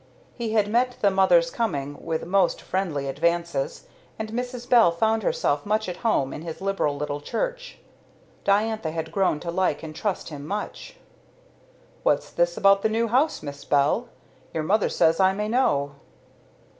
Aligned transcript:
He 0.33 0.53
had 0.53 0.67
met 0.67 0.97
the 1.01 1.11
mother's 1.11 1.51
coming 1.51 2.03
with 2.03 2.25
most 2.25 2.59
friendly 2.59 3.07
advances, 3.07 3.85
and 4.17 4.31
Mrs. 4.31 4.67
Bell 4.67 4.91
found 4.91 5.21
herself 5.21 5.63
much 5.63 5.87
at 5.87 5.97
home 5.97 6.33
in 6.33 6.41
his 6.41 6.59
liberal 6.59 6.97
little 6.97 7.21
church. 7.21 7.77
Diantha 8.43 8.89
had 8.89 9.11
grown 9.11 9.39
to 9.41 9.51
like 9.51 9.83
and 9.83 9.95
trust 9.95 10.29
him 10.29 10.43
much. 10.47 10.95
"What's 12.01 12.31
this 12.31 12.57
about 12.57 12.81
the 12.81 12.89
new 12.89 13.09
house, 13.09 13.43
Miss 13.43 13.63
Bell? 13.63 14.09
Your 14.55 14.63
mother 14.63 14.89
says 14.89 15.19
I 15.19 15.33
may 15.33 15.47
know." 15.47 15.91